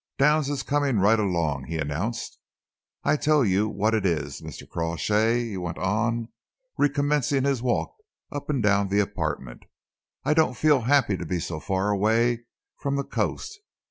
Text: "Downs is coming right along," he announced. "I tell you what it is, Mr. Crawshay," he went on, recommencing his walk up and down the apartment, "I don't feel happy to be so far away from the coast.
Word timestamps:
"Downs 0.17 0.49
is 0.49 0.63
coming 0.63 0.97
right 0.97 1.19
along," 1.19 1.65
he 1.65 1.77
announced. 1.77 2.39
"I 3.03 3.15
tell 3.15 3.45
you 3.45 3.69
what 3.69 3.93
it 3.93 4.03
is, 4.03 4.41
Mr. 4.41 4.67
Crawshay," 4.67 5.43
he 5.49 5.57
went 5.57 5.77
on, 5.77 6.29
recommencing 6.75 7.43
his 7.43 7.61
walk 7.61 7.93
up 8.31 8.49
and 8.49 8.63
down 8.63 8.87
the 8.87 8.99
apartment, 8.99 9.65
"I 10.23 10.33
don't 10.33 10.57
feel 10.57 10.79
happy 10.81 11.17
to 11.17 11.25
be 11.27 11.39
so 11.39 11.59
far 11.59 11.91
away 11.91 12.45
from 12.77 12.95
the 12.95 13.03
coast. 13.03 13.59